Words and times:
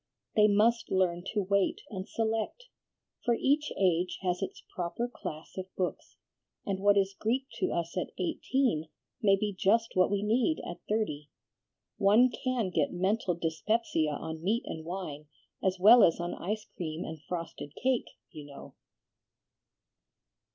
They 0.35 0.47
must 0.47 0.89
learn 0.89 1.23
to 1.31 1.43
wait 1.43 1.81
and 1.91 2.09
select; 2.09 2.63
for 3.23 3.35
each 3.35 3.71
age 3.77 4.17
has 4.23 4.41
its 4.41 4.63
proper 4.73 5.07
class 5.07 5.53
of 5.59 5.67
books, 5.75 6.17
and 6.65 6.79
what 6.79 6.97
is 6.97 7.13
Greek 7.13 7.45
to 7.59 7.71
us 7.71 7.95
at 7.95 8.09
eighteen 8.17 8.89
may 9.21 9.35
be 9.35 9.53
just 9.53 9.91
what 9.95 10.09
we 10.09 10.23
need 10.23 10.59
at 10.67 10.79
thirty. 10.89 11.29
One 11.99 12.31
can 12.31 12.71
get 12.71 12.91
mental 12.91 13.35
dyspepsia 13.35 14.09
on 14.13 14.41
meat 14.41 14.63
and 14.65 14.83
wine 14.85 15.27
as 15.63 15.77
well 15.79 16.03
as 16.03 16.19
on 16.19 16.33
ice 16.33 16.65
cream 16.75 17.05
and 17.05 17.21
frosted 17.21 17.75
cake, 17.75 18.07
you 18.31 18.45
know." 18.47 18.73